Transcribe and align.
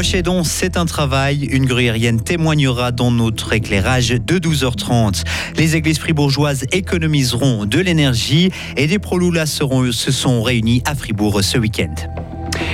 Prochédon, 0.00 0.44
c'est 0.44 0.78
un 0.78 0.86
travail. 0.86 1.44
Une 1.44 1.66
gruyérienne 1.66 2.22
témoignera 2.22 2.90
dans 2.90 3.10
notre 3.10 3.52
éclairage 3.52 4.08
de 4.08 4.38
12h30. 4.38 5.24
Les 5.58 5.76
églises 5.76 5.98
fribourgeoises 5.98 6.64
économiseront 6.72 7.66
de 7.66 7.78
l'énergie 7.80 8.50
et 8.78 8.86
des 8.86 8.98
proloulas 8.98 9.44
seront, 9.44 9.92
se 9.92 10.10
sont 10.10 10.42
réunis 10.42 10.82
à 10.86 10.94
Fribourg 10.94 11.44
ce 11.44 11.58
week-end. 11.58 11.92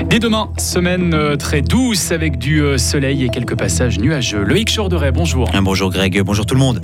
Dès 0.08 0.20
demain, 0.20 0.52
semaine 0.57 1.14
euh, 1.14 1.34
très 1.34 1.62
douce 1.62 2.12
avec 2.12 2.39
du 2.39 2.62
euh, 2.62 2.79
soleil 2.79 3.25
et 3.25 3.29
quelques 3.29 3.56
passages 3.56 3.98
nuageux. 3.98 4.45
Loïc 4.45 4.72
Chorderet, 4.72 5.11
bonjour. 5.11 5.50
Bonjour 5.62 5.90
Greg, 5.90 6.22
bonjour 6.22 6.46
tout 6.46 6.54
le 6.54 6.61
monde 6.61 6.80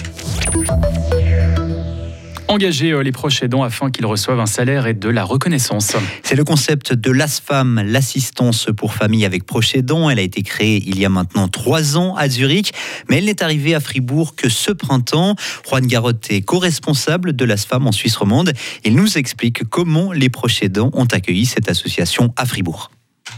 engager 2.53 2.93
euh, 2.93 3.03
les 3.03 3.13
proches 3.13 3.43
aidants 3.43 3.63
afin 3.63 3.91
qu'ils 3.91 4.07
reçoivent 4.07 4.41
un 4.41 4.47
salaire 4.47 4.87
et 4.87 4.95
de 4.95 5.09
la 5.09 5.25
reconnaissance. 5.25 5.97
C'est 6.23 6.35
le 6.35 6.45
concept 6.45 6.93
de 6.93 7.11
l'ASFAM, 7.11 7.83
l'assistance 7.85 8.69
pour 8.77 8.95
famille 8.95 9.25
avec 9.25 9.45
proches 9.45 9.75
aidants. 9.75 10.11
Elle 10.11 10.19
a 10.19 10.23
été 10.23 10.43
créée 10.43 10.83
il 10.87 10.99
y 10.99 11.05
a 11.05 11.09
maintenant 11.09 11.49
trois 11.49 11.97
ans 11.97 12.15
à 12.17 12.29
Zurich, 12.29 12.73
mais 13.09 13.19
elle 13.19 13.25
n'est 13.25 13.43
arrivée 13.43 13.75
à 13.75 13.81
Fribourg 13.81 14.35
que 14.37 14.49
ce 14.49 14.71
printemps. 14.73 15.35
Juan 15.69 15.87
Garotte 15.87 16.31
est 16.31 16.43
co-responsable 16.43 17.35
de 17.35 17.45
l'ASFAM 17.45 17.87
en 17.87 17.93
Suisse 17.93 18.17
romande. 18.17 18.53
Il 18.85 18.95
nous 18.95 19.19
explique 19.19 19.65
comment 19.65 20.13
les 20.13 20.29
proches 20.29 20.63
aidants 20.63 20.91
ont 20.93 21.07
accueilli 21.07 21.47
cette 21.47 21.71
association 21.71 22.33
à 22.37 22.45
Fribourg. 22.45 22.91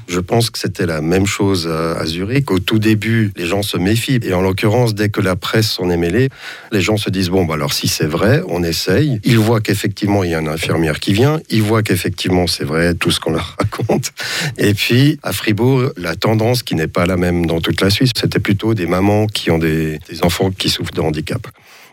Je 0.08 0.20
pense 0.20 0.50
que 0.50 0.58
c'était 0.58 0.86
la 0.86 1.00
même 1.00 1.26
chose 1.26 1.68
à 1.68 2.04
Zurich. 2.06 2.50
Au 2.50 2.58
tout 2.58 2.78
début, 2.78 3.32
les 3.36 3.46
gens 3.46 3.62
se 3.62 3.76
méfient. 3.76 4.20
Et 4.22 4.34
en 4.34 4.42
l'occurrence, 4.42 4.94
dès 4.94 5.08
que 5.08 5.20
la 5.20 5.36
presse 5.36 5.70
s'en 5.70 5.90
est 5.90 5.96
mêlée, 5.96 6.28
les 6.72 6.80
gens 6.80 6.96
se 6.96 7.10
disent, 7.10 7.30
bon, 7.30 7.44
bah 7.44 7.54
alors 7.54 7.72
si 7.72 7.88
c'est 7.88 8.06
vrai, 8.06 8.42
on 8.48 8.62
essaye. 8.62 9.20
Ils 9.24 9.38
voient 9.38 9.60
qu'effectivement, 9.60 10.24
il 10.24 10.30
y 10.30 10.34
a 10.34 10.40
une 10.40 10.48
infirmière 10.48 11.00
qui 11.00 11.12
vient. 11.12 11.40
Ils 11.50 11.62
voient 11.62 11.82
qu'effectivement, 11.82 12.46
c'est 12.46 12.64
vrai, 12.64 12.94
tout 12.94 13.10
ce 13.10 13.20
qu'on 13.20 13.32
leur 13.32 13.56
raconte. 13.58 14.12
Et 14.58 14.74
puis, 14.74 15.18
à 15.22 15.32
Fribourg, 15.32 15.90
la 15.96 16.16
tendance 16.16 16.62
qui 16.62 16.74
n'est 16.74 16.88
pas 16.88 17.06
la 17.06 17.16
même 17.16 17.46
dans 17.46 17.60
toute 17.60 17.80
la 17.80 17.90
Suisse, 17.90 18.10
c'était 18.18 18.40
plutôt 18.40 18.74
des 18.74 18.86
mamans 18.86 19.26
qui 19.26 19.50
ont 19.50 19.58
des, 19.58 19.98
des 20.08 20.22
enfants 20.22 20.50
qui 20.50 20.68
souffrent 20.68 20.92
de 20.92 21.00
handicap. 21.00 21.46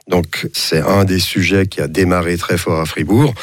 Donc 0.07 0.47
c'est 0.53 0.81
un 0.81 1.05
des 1.05 1.19
sujets 1.19 1.67
qui 1.67 1.79
a 1.79 1.87
démarré 1.87 2.37
très 2.37 2.57
fort 2.57 2.79
à 2.79 2.85
Fribourg. 2.85 3.33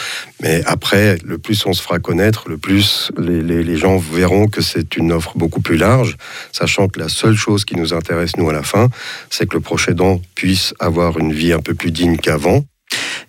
Mais 0.42 0.62
après, 0.66 1.16
le 1.24 1.38
plus 1.38 1.64
on 1.66 1.72
se 1.72 1.82
fera 1.82 1.98
connaître, 1.98 2.48
le 2.48 2.58
plus 2.58 3.10
les, 3.16 3.76
gens 3.76 3.96
verront 3.96 4.48
que 4.48 4.57
c'est 4.62 4.96
une 4.96 5.12
offre 5.12 5.32
beaucoup 5.36 5.60
plus 5.60 5.76
large, 5.76 6.16
sachant 6.52 6.88
que 6.88 6.98
la 6.98 7.08
seule 7.08 7.36
chose 7.36 7.64
qui 7.64 7.76
nous 7.76 7.94
intéresse, 7.94 8.36
nous, 8.36 8.48
à 8.48 8.52
la 8.52 8.62
fin, 8.62 8.88
c'est 9.30 9.48
que 9.48 9.54
le 9.54 9.60
prochain 9.60 9.92
don 9.92 10.20
puisse 10.34 10.74
avoir 10.78 11.18
une 11.18 11.32
vie 11.32 11.52
un 11.52 11.60
peu 11.60 11.74
plus 11.74 11.90
digne 11.90 12.16
qu'avant. 12.16 12.64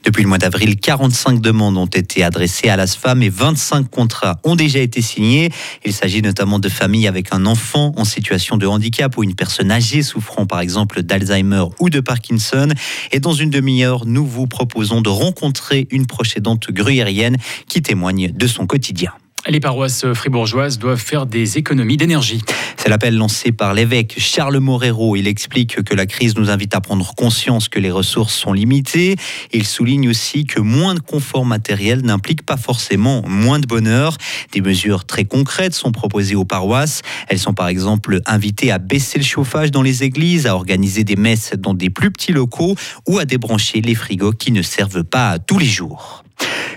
Depuis 0.04 0.24
le 0.24 0.30
mois 0.30 0.38
d'avril, 0.38 0.80
45 0.80 1.42
demandes 1.42 1.78
ont 1.78 1.86
été 1.86 2.24
adressées 2.24 2.70
à 2.70 2.78
l'ASFAM 2.78 3.22
et 3.22 3.30
25 3.30 3.90
contrats 3.90 4.40
ont 4.46 4.56
déjà 4.56 4.80
été 4.80 5.02
signés. 5.02 5.50
Il 5.84 5.92
s'agit 5.92 6.22
notamment 6.22 6.58
de 6.58 6.70
familles 6.70 7.08
avec 7.08 7.34
un 7.34 7.46
enfant 7.46 7.92
en 7.98 8.06
situation 8.06 8.56
de 8.56 8.66
handicap 8.66 9.18
ou 9.18 9.24
une 9.24 9.36
personne 9.36 9.72
âgée 9.72 10.02
souffrant 10.02 10.46
par 10.46 10.62
exemple 10.62 11.04
d'Alzheimer 11.04 11.66
ou 11.80 11.90
de 11.90 12.00
Parkinson. 12.00 12.70
Et 13.12 13.20
dans 13.20 13.34
une 13.34 13.50
demi-heure, 13.50 14.06
nous 14.06 14.26
vous 14.26 14.48
proposons 14.48 15.02
de 15.02 15.10
rencontrer 15.10 15.88
une 15.92 16.08
prochaine 16.08 16.44
gruyérienne 16.70 17.38
qui 17.68 17.82
témoigne 17.82 18.32
de 18.32 18.48
son 18.48 18.66
quotidien. 18.66 19.12
Les 19.50 19.60
paroisses 19.60 20.06
fribourgeoises 20.14 20.78
doivent 20.78 21.02
faire 21.02 21.26
des 21.26 21.58
économies 21.58 21.98
d'énergie. 21.98 22.44
C'est 22.78 22.88
l'appel 22.88 23.18
lancé 23.18 23.52
par 23.52 23.74
l'évêque 23.74 24.14
Charles 24.20 24.60
Morero. 24.60 25.16
Il 25.16 25.28
explique 25.28 25.82
que 25.82 25.96
la 25.96 26.06
crise 26.06 26.36
nous 26.36 26.52
invite 26.52 26.76
à 26.76 26.82
prendre 26.82 27.16
conscience 27.16 27.68
que 27.68 27.80
les 27.80 27.90
ressources 27.90 28.36
sont 28.36 28.54
limitées. 28.54 29.16
Il 29.52 29.66
souligne 29.66 30.08
aussi 30.08 30.46
que 30.46 30.60
moins 30.60 30.94
de 30.94 31.00
confort 31.00 31.46
matériel 31.46 32.02
n'implique 32.02 32.44
pas 32.44 32.58
forcément 32.58 33.24
moins 33.28 33.58
de 33.58 33.66
bonheur. 33.66 34.18
Des 34.52 34.62
mesures 34.62 35.06
très 35.06 35.26
concrètes 35.26 35.74
sont 35.74 35.92
proposées 35.92 36.36
aux 36.36 36.46
paroisses. 36.46 37.02
Elles 37.28 37.40
sont 37.40 37.56
par 37.56 37.70
exemple 37.70 38.22
invitées 38.28 38.72
à 38.72 38.78
baisser 38.78 39.18
le 39.18 39.26
chauffage 39.26 39.72
dans 39.72 39.82
les 39.82 40.04
églises, 40.04 40.46
à 40.46 40.56
organiser 40.56 41.04
des 41.04 41.16
messes 41.16 41.54
dans 41.58 41.74
des 41.74 41.90
plus 41.90 42.12
petits 42.12 42.34
locaux 42.34 42.76
ou 43.08 43.18
à 43.18 43.26
débrancher 43.26 43.82
les 43.82 43.96
frigos 43.96 44.34
qui 44.34 44.52
ne 44.52 44.62
servent 44.62 45.04
pas 45.04 45.40
tous 45.40 45.58
les 45.58 45.66
jours. 45.66 46.24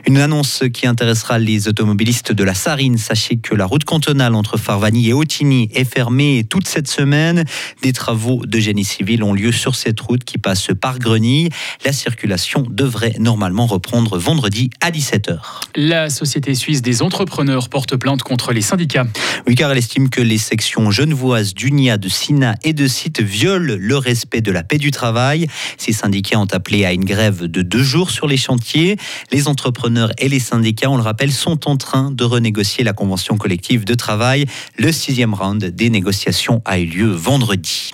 Une 0.04 0.18
annonce 0.18 0.64
qui 0.74 0.88
intéressera 0.88 1.38
les 1.38 1.68
automobilistes 1.68 2.32
de 2.32 2.42
la 2.42 2.54
Sarine. 2.54 2.98
Sachez 2.98 3.36
que 3.36 3.54
la 3.54 3.66
route 3.66 3.84
cantonale 3.84 4.34
entre 4.34 4.56
Farvani 4.56 5.08
et 5.08 5.12
Otigny 5.12 5.68
est 5.74 5.84
fermée 5.84 6.44
toute 6.48 6.66
cette 6.66 6.88
semaine. 6.88 7.44
Des 7.82 7.92
travaux 7.92 8.44
de 8.44 8.58
génie 8.58 8.84
civil 8.84 9.22
ont 9.22 9.32
lieu 9.32 9.52
sur 9.52 9.76
cette 9.76 10.00
route 10.00 10.24
qui 10.24 10.38
passe 10.38 10.68
par 10.80 10.98
Greny. 10.98 11.50
La 11.84 11.92
circulation 11.92 12.66
devrait 12.68 13.14
normalement 13.20 13.66
reprendre 13.66 14.18
vendredi 14.18 14.70
à 14.80 14.90
17h. 14.90 15.38
La 15.76 16.10
Société 16.10 16.56
suisse 16.56 16.82
des 16.82 17.00
entrepreneurs 17.00 17.68
porte 17.68 17.94
plainte 17.96 18.24
contre 18.24 18.52
les 18.52 18.62
syndicats. 18.62 19.06
Oui, 19.46 19.54
car 19.54 19.70
elle 19.70 19.78
estime 19.78 20.10
que 20.10 20.20
les 20.20 20.38
sections 20.38 20.90
genevoises 20.90 21.54
d'Unia, 21.54 21.96
de 21.96 22.08
Sina 22.08 22.56
et 22.64 22.72
de 22.72 22.88
Site 22.88 23.20
violent 23.20 23.76
le 23.78 23.96
respect 23.96 24.40
de 24.40 24.50
la 24.50 24.64
paix 24.64 24.78
du 24.78 24.90
travail. 24.90 25.46
Ces 25.78 25.92
syndicats 25.92 26.40
ont 26.40 26.48
appelé 26.50 26.84
à 26.84 26.92
une 26.92 27.04
grève 27.04 27.44
de 27.44 27.62
deux 27.62 27.84
jours 27.84 28.10
sur 28.10 28.26
les 28.26 28.36
chantiers. 28.36 28.96
Les 29.30 29.46
entrepreneurs 29.46 29.91
et 30.18 30.28
les 30.28 30.40
syndicats, 30.40 30.90
on 30.90 30.96
le 30.96 31.02
rappelle, 31.02 31.32
sont 31.32 31.68
en 31.68 31.76
train 31.76 32.10
de 32.10 32.24
renégocier 32.24 32.84
la 32.84 32.92
convention 32.92 33.36
collective 33.36 33.84
de 33.84 33.94
travail. 33.94 34.46
Le 34.76 34.92
sixième 34.92 35.34
round 35.34 35.64
des 35.64 35.90
négociations 35.90 36.62
a 36.64 36.78
eu 36.78 36.86
lieu 36.86 37.10
vendredi. 37.10 37.92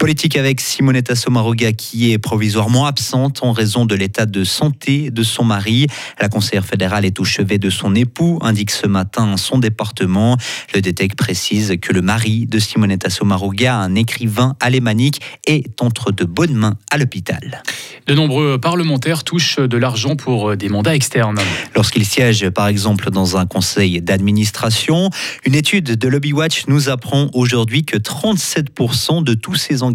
Politique 0.00 0.38
avec 0.38 0.62
Simonetta 0.62 1.14
Sommaruga 1.14 1.72
qui 1.74 2.10
est 2.10 2.16
provisoirement 2.16 2.86
absente 2.86 3.40
en 3.42 3.52
raison 3.52 3.84
de 3.84 3.94
l'état 3.94 4.24
de 4.24 4.44
santé 4.44 5.10
de 5.10 5.22
son 5.22 5.44
mari. 5.44 5.88
La 6.18 6.30
conseillère 6.30 6.64
fédérale 6.64 7.04
est 7.04 7.20
au 7.20 7.24
chevet 7.24 7.58
de 7.58 7.68
son 7.68 7.94
époux, 7.94 8.38
indique 8.40 8.70
ce 8.70 8.86
matin 8.86 9.36
son 9.36 9.58
département. 9.58 10.38
Le 10.74 10.80
DTEC 10.80 11.16
précise 11.16 11.74
que 11.82 11.92
le 11.92 12.00
mari 12.00 12.46
de 12.46 12.58
Simonetta 12.58 13.10
Sommaruga, 13.10 13.76
un 13.76 13.94
écrivain 13.94 14.56
alémanique, 14.60 15.20
est 15.46 15.82
entre 15.82 16.12
de 16.12 16.24
bonnes 16.24 16.54
mains 16.54 16.76
à 16.90 16.96
l'hôpital. 16.96 17.62
De 18.06 18.14
nombreux 18.14 18.58
parlementaires 18.58 19.22
touchent 19.22 19.58
de 19.58 19.76
l'argent 19.76 20.16
pour 20.16 20.56
des 20.56 20.70
mandats 20.70 20.94
externes. 20.94 21.38
Lorsqu'ils 21.76 22.06
siègent 22.06 22.48
par 22.48 22.68
exemple 22.68 23.10
dans 23.10 23.36
un 23.36 23.44
conseil 23.44 24.00
d'administration, 24.00 25.10
une 25.44 25.54
étude 25.54 25.94
de 25.94 26.08
LobbyWatch 26.08 26.68
nous 26.68 26.88
apprend 26.88 27.28
aujourd'hui 27.34 27.84
que 27.84 27.98
37% 27.98 29.22
de 29.22 29.34
tous 29.34 29.56
ces 29.56 29.82
engagements 29.82 29.89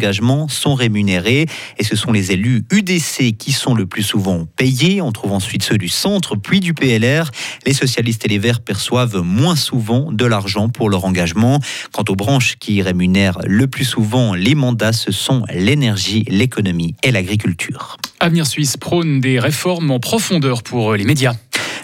sont 0.48 0.74
rémunérés 0.74 1.46
et 1.78 1.84
ce 1.84 1.96
sont 1.96 2.12
les 2.12 2.32
élus 2.32 2.64
UDC 2.70 3.36
qui 3.36 3.52
sont 3.52 3.74
le 3.74 3.86
plus 3.86 4.02
souvent 4.02 4.46
payés. 4.56 5.00
On 5.00 5.12
trouve 5.12 5.32
ensuite 5.32 5.62
ceux 5.62 5.78
du 5.78 5.88
centre 5.88 6.36
puis 6.36 6.60
du 6.60 6.74
PLR. 6.74 7.30
Les 7.64 7.72
socialistes 7.72 8.24
et 8.24 8.28
les 8.28 8.38
verts 8.38 8.60
perçoivent 8.60 9.18
moins 9.18 9.56
souvent 9.56 10.12
de 10.12 10.24
l'argent 10.24 10.68
pour 10.68 10.90
leur 10.90 11.04
engagement. 11.04 11.60
Quant 11.92 12.04
aux 12.08 12.16
branches 12.16 12.56
qui 12.58 12.82
rémunèrent 12.82 13.38
le 13.46 13.66
plus 13.66 13.84
souvent 13.84 14.34
les 14.34 14.54
mandats, 14.54 14.92
ce 14.92 15.12
sont 15.12 15.44
l'énergie, 15.52 16.24
l'économie 16.28 16.94
et 17.02 17.10
l'agriculture. 17.10 17.96
Avenir 18.20 18.46
Suisse 18.46 18.76
prône 18.76 19.20
des 19.20 19.38
réformes 19.38 19.90
en 19.90 20.00
profondeur 20.00 20.62
pour 20.62 20.94
les 20.94 21.04
médias. 21.04 21.34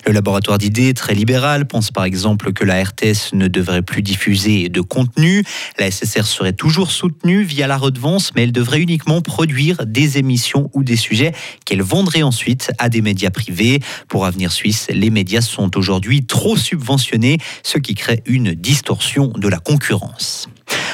Le 0.04 0.12
laboratoire 0.12 0.58
d'idées, 0.58 0.94
très 0.94 1.14
libéral, 1.14 1.66
pense 1.66 1.92
par 1.92 2.04
exemple 2.04 2.52
que 2.52 2.64
la 2.64 2.82
RTS 2.82 3.34
ne 3.34 3.46
devrait 3.46 3.82
plus 3.82 4.02
diffuser 4.02 4.68
de 4.68 4.80
contenu. 4.80 5.44
La 5.78 5.90
SSR 5.90 6.26
serait 6.26 6.52
toujours 6.52 6.90
soutenue 6.90 7.42
via 7.42 7.68
la 7.68 7.76
redevance, 7.76 8.34
mais 8.34 8.42
elle 8.42 8.52
devrait 8.52 8.80
uniquement 8.80 9.20
produire 9.20 9.86
des 9.86 10.18
émissions 10.18 10.70
ou 10.74 10.82
des 10.82 10.96
sujets 10.96 11.32
qu'elle 11.64 11.82
vendrait 11.82 12.22
ensuite 12.22 12.72
à 12.78 12.88
des 12.88 13.00
médias 13.00 13.30
privés. 13.30 13.80
Pour 14.08 14.26
Avenir 14.26 14.50
Suisse, 14.50 14.88
les 14.90 15.10
médias 15.10 15.40
sont 15.40 15.76
aujourd'hui 15.76 16.26
trop 16.26 16.56
subventionnés, 16.56 17.38
ce 17.62 17.78
qui 17.78 17.94
crée 17.94 18.22
une 18.26 18.54
distorsion 18.54 19.28
de 19.28 19.48
la 19.48 19.58
concurrence. 19.58 20.48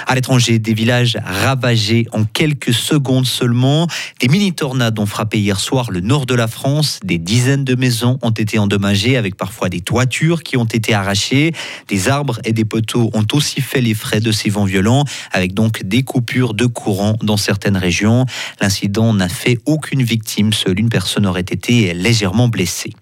À 0.07 0.15
l'étranger, 0.15 0.59
des 0.59 0.75
villages 0.75 1.19
ravagés 1.25 2.07
en 2.13 2.25
quelques 2.25 2.73
secondes 2.73 3.27
seulement. 3.27 3.87
Des 4.21 4.29
mini-tornades 4.29 4.99
ont 4.99 5.07
frappé 5.07 5.39
hier 5.39 5.61
soir 5.61 5.91
le 5.91 6.01
nord 6.01 6.27
de 6.27 6.35
la 6.35 6.49
France. 6.49 7.01
Des 7.05 7.19
dizaines 7.19 7.65
de 7.65 7.75
maisons 7.75 8.19
ont 8.23 8.31
été 8.31 8.59
endommagées 8.59 9.17
avec 9.17 9.37
parfois 9.37 9.69
des 9.69 9.81
toitures 9.81 10.43
qui 10.43 10.57
ont 10.57 10.65
été 10.65 10.95
arrachées. 10.95 11.53
Des 11.89 12.09
arbres 12.09 12.41
et 12.45 12.53
des 12.53 12.65
poteaux 12.65 13.11
ont 13.13 13.27
aussi 13.33 13.61
fait 13.61 13.81
les 13.81 13.95
frais 13.95 14.21
de 14.21 14.33
ces 14.33 14.51
vents 14.51 14.65
violents 14.65 15.05
avec 15.33 15.55
donc 15.55 15.83
des 15.85 16.03
coupures 16.03 16.55
de 16.55 16.67
courant 16.67 17.17
dans 17.23 17.37
certaines 17.37 17.77
régions. 17.77 18.27
L'incident 18.61 19.13
n'a 19.13 19.29
fait 19.29 19.59
aucune 19.67 20.03
victime. 20.03 20.53
Seule 20.53 20.79
une 20.79 20.89
personne 20.89 21.27
aurait 21.27 21.41
été 21.41 21.93
légèrement 21.95 22.49
blessée. 22.49 22.93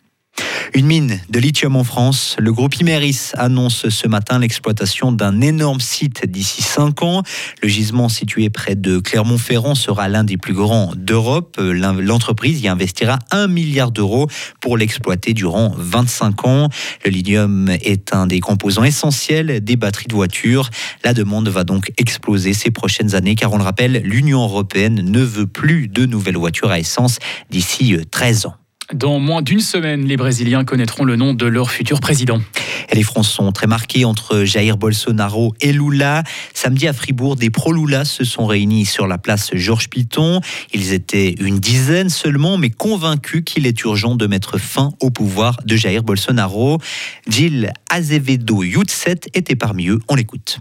Une 0.76 0.86
mine 0.86 1.20
de 1.30 1.38
lithium 1.38 1.74
en 1.74 1.84
France. 1.84 2.36
Le 2.38 2.52
groupe 2.52 2.74
Imeris 2.76 3.30
annonce 3.34 3.88
ce 3.88 4.06
matin 4.08 4.38
l'exploitation 4.38 5.10
d'un 5.10 5.40
énorme 5.40 5.80
site 5.80 6.26
d'ici 6.26 6.60
5 6.60 7.02
ans. 7.02 7.22
Le 7.62 7.68
gisement 7.68 8.10
situé 8.10 8.50
près 8.50 8.74
de 8.74 8.98
Clermont-Ferrand 8.98 9.74
sera 9.74 10.08
l'un 10.08 10.22
des 10.22 10.36
plus 10.36 10.52
grands 10.52 10.92
d'Europe. 10.94 11.56
L'entreprise 11.58 12.60
y 12.60 12.68
investira 12.68 13.20
1 13.30 13.46
milliard 13.46 13.90
d'euros 13.90 14.28
pour 14.60 14.76
l'exploiter 14.76 15.32
durant 15.32 15.72
25 15.78 16.46
ans. 16.46 16.68
Le 17.06 17.10
lithium 17.10 17.70
est 17.70 18.14
un 18.14 18.26
des 18.26 18.40
composants 18.40 18.84
essentiels 18.84 19.64
des 19.64 19.76
batteries 19.76 20.08
de 20.08 20.14
voitures. 20.14 20.68
La 21.04 21.14
demande 21.14 21.48
va 21.48 21.64
donc 21.64 21.90
exploser 21.96 22.52
ces 22.52 22.70
prochaines 22.70 23.14
années 23.14 23.34
car 23.34 23.50
on 23.54 23.56
le 23.56 23.64
rappelle, 23.64 24.02
l'Union 24.04 24.42
européenne 24.42 25.00
ne 25.02 25.20
veut 25.20 25.46
plus 25.46 25.88
de 25.88 26.04
nouvelles 26.04 26.36
voitures 26.36 26.70
à 26.70 26.78
essence 26.78 27.18
d'ici 27.48 27.96
13 28.10 28.44
ans. 28.44 28.56
Dans 28.92 29.18
moins 29.18 29.42
d'une 29.42 29.60
semaine, 29.60 30.04
les 30.04 30.16
Brésiliens 30.16 30.64
connaîtront 30.64 31.04
le 31.04 31.16
nom 31.16 31.34
de 31.34 31.46
leur 31.46 31.72
futur 31.72 32.00
président. 32.00 32.40
Les 32.92 33.02
fronts 33.02 33.24
sont 33.24 33.50
très 33.50 33.66
marqués 33.66 34.04
entre 34.04 34.44
Jair 34.44 34.76
Bolsonaro 34.76 35.54
et 35.60 35.72
Lula. 35.72 36.22
Samedi 36.54 36.86
à 36.86 36.92
Fribourg, 36.92 37.34
des 37.34 37.50
pro-Lula 37.50 38.04
se 38.04 38.22
sont 38.22 38.46
réunis 38.46 38.86
sur 38.86 39.08
la 39.08 39.18
place 39.18 39.50
Georges 39.54 39.88
Piton. 39.88 40.40
Ils 40.72 40.92
étaient 40.92 41.34
une 41.40 41.58
dizaine 41.58 42.10
seulement, 42.10 42.58
mais 42.58 42.70
convaincus 42.70 43.42
qu'il 43.44 43.66
est 43.66 43.82
urgent 43.82 44.14
de 44.14 44.28
mettre 44.28 44.58
fin 44.58 44.92
au 45.00 45.10
pouvoir 45.10 45.58
de 45.64 45.74
Jair 45.74 46.04
Bolsonaro. 46.04 46.78
Gilles 47.28 47.72
Azevedo 47.90 48.62
Yutset 48.62 49.20
était 49.34 49.56
parmi 49.56 49.88
eux. 49.88 49.98
On 50.08 50.14
l'écoute. 50.14 50.60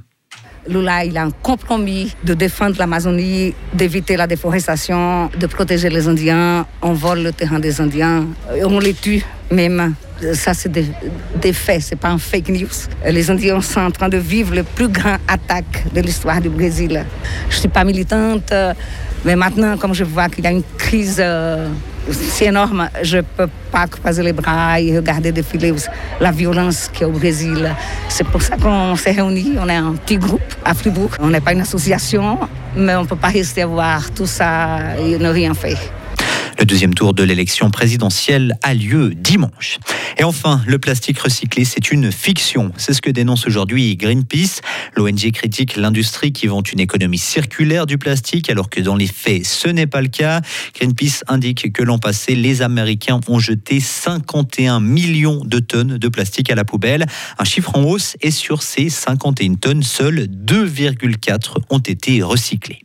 Lula, 0.67 1.05
il 1.05 1.17
a 1.17 1.23
un 1.23 1.31
compromis 1.31 2.13
de 2.23 2.33
défendre 2.33 2.75
l'Amazonie, 2.79 3.53
d'éviter 3.73 4.17
la 4.17 4.27
déforestation, 4.27 5.29
de 5.37 5.47
protéger 5.47 5.89
les 5.89 6.07
Indiens. 6.07 6.65
On 6.81 6.93
vole 6.93 7.21
le 7.21 7.31
terrain 7.31 7.59
des 7.59 7.79
Indiens, 7.81 8.25
on 8.63 8.79
les 8.79 8.93
tue 8.93 9.23
même. 9.51 9.93
Ça, 10.33 10.53
c'est 10.53 10.71
des, 10.71 10.85
des, 11.41 11.53
faits, 11.53 11.81
c'est 11.81 11.95
pas 11.97 12.09
un 12.09 12.17
fake 12.17 12.49
news. 12.49 12.67
Les 13.05 13.29
Indiens 13.29 13.61
sont 13.61 13.81
en 13.81 13.91
train 13.91 14.09
de 14.09 14.17
vivre 14.17 14.55
le 14.55 14.63
plus 14.63 14.87
grand 14.87 15.17
attaque 15.27 15.85
de 15.93 16.01
l'histoire 16.01 16.41
du 16.41 16.49
Brésil. 16.49 17.05
Je 17.49 17.55
suis 17.57 17.67
pas 17.67 17.83
militante, 17.83 18.53
mais 19.25 19.35
maintenant, 19.35 19.77
comme 19.77 19.93
je 19.93 20.03
vois 20.03 20.29
qu'il 20.29 20.43
y 20.43 20.47
a 20.47 20.51
une 20.51 20.63
crise 20.77 21.17
euh, 21.19 21.67
c'est 22.11 22.45
énorme. 22.45 22.89
Je 23.01 23.17
ne 23.17 23.21
peux 23.21 23.49
pas 23.71 23.87
croiser 23.87 24.23
les 24.23 24.33
bras 24.33 24.79
et 24.79 24.95
regarder 24.95 25.31
défiler 25.31 25.73
la 26.19 26.31
violence 26.31 26.89
qu'il 26.91 27.01
y 27.01 27.03
a 27.05 27.07
au 27.07 27.11
Brésil. 27.11 27.73
C'est 28.09 28.27
pour 28.27 28.41
ça 28.41 28.57
qu'on 28.57 28.95
s'est 28.95 29.11
réunis. 29.11 29.55
On 29.59 29.67
est 29.69 29.75
un 29.75 29.93
petit 29.93 30.17
groupe 30.17 30.41
à 30.63 30.73
Fribourg. 30.73 31.11
On 31.19 31.27
n'est 31.27 31.41
pas 31.41 31.53
une 31.53 31.61
association, 31.61 32.39
mais 32.75 32.95
on 32.95 33.03
ne 33.03 33.07
peut 33.07 33.15
pas 33.15 33.29
rester 33.29 33.63
à 33.63 33.67
voir 33.67 34.11
tout 34.11 34.27
ça 34.27 34.97
et 34.99 35.17
ne 35.17 35.29
rien 35.29 35.53
faire. 35.53 35.79
Le 36.57 36.65
deuxième 36.65 36.93
tour 36.93 37.13
de 37.13 37.23
l'élection 37.23 37.69
présidentielle 37.69 38.57
a 38.63 38.73
lieu 38.73 39.13
dimanche. 39.13 39.77
Et 40.17 40.23
enfin, 40.23 40.61
le 40.65 40.79
plastique 40.79 41.19
recyclé, 41.19 41.65
c'est 41.65 41.91
une 41.91 42.11
fiction. 42.11 42.71
C'est 42.77 42.93
ce 42.93 43.01
que 43.01 43.09
dénonce 43.09 43.45
aujourd'hui 43.45 43.97
Greenpeace. 43.97 44.61
L'ONG 44.95 45.31
critique 45.31 45.75
l'industrie 45.75 46.31
qui 46.31 46.47
vend 46.47 46.61
une 46.61 46.79
économie 46.79 47.17
circulaire 47.17 47.85
du 47.85 47.97
plastique, 47.97 48.49
alors 48.49 48.69
que 48.69 48.79
dans 48.79 48.95
les 48.95 49.07
faits, 49.07 49.45
ce 49.45 49.67
n'est 49.67 49.87
pas 49.87 50.01
le 50.01 50.07
cas. 50.07 50.39
Greenpeace 50.79 51.23
indique 51.27 51.73
que 51.73 51.83
l'an 51.83 51.97
passé, 51.97 52.35
les 52.35 52.61
Américains 52.61 53.19
ont 53.27 53.39
jeté 53.39 53.81
51 53.81 54.79
millions 54.79 55.43
de 55.43 55.59
tonnes 55.59 55.97
de 55.97 56.07
plastique 56.07 56.49
à 56.49 56.55
la 56.55 56.63
poubelle. 56.63 57.05
Un 57.37 57.43
chiffre 57.43 57.75
en 57.75 57.83
hausse 57.83 58.15
et 58.21 58.31
sur 58.31 58.63
ces 58.63 58.89
51 58.89 59.55
tonnes, 59.55 59.83
seules 59.83 60.27
2,4 60.27 61.57
ont 61.69 61.79
été 61.79 62.23
recyclées. 62.23 62.84